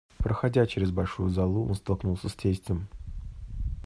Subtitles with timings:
[0.17, 2.87] Проходя через большую залу, он столкнулся с тестем.